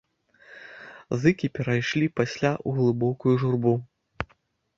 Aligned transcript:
Зыкі 1.23 1.47
перайшлі 1.57 2.07
пасля 2.21 2.51
ў 2.55 2.69
глыбокую 2.79 3.35
журбу. 3.45 3.73